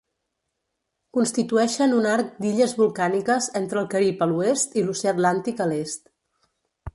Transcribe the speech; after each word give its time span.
Constitueixen 1.17 1.93
un 1.97 2.07
arc 2.13 2.31
d'illes 2.45 2.73
volcàniques 2.79 3.51
entre 3.61 3.81
el 3.83 3.91
Carib 3.93 4.25
a 4.27 4.29
l'oest 4.33 4.75
i 4.81 4.85
l'Oceà 4.89 5.13
Atlàntic 5.17 5.63
a 5.67 5.69
l'est. 5.75 6.11